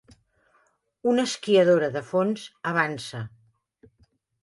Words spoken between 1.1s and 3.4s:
Una esquiadora de fons avança.